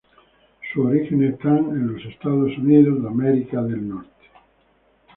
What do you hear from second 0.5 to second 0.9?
Sus